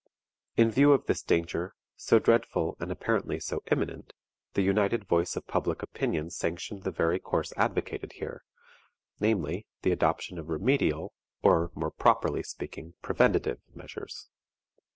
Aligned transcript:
In 0.57 0.71
view 0.71 0.93
of 0.93 1.05
this 1.05 1.21
danger, 1.21 1.75
so 1.95 2.17
dreadful 2.17 2.75
and 2.79 2.91
apparently 2.91 3.39
so 3.39 3.61
imminent, 3.69 4.13
the 4.55 4.63
united 4.63 5.03
voice 5.05 5.35
of 5.35 5.45
public 5.45 5.83
opinion 5.83 6.31
sanctioned 6.31 6.81
the 6.81 6.89
very 6.89 7.19
course 7.19 7.53
advocated 7.55 8.13
here; 8.13 8.43
namely, 9.19 9.67
the 9.83 9.91
adoption 9.91 10.39
of 10.39 10.49
remedial, 10.49 11.13
or, 11.43 11.69
more 11.75 11.91
properly 11.91 12.41
speaking, 12.41 12.95
preventive 13.03 13.59
measures. 13.75 14.27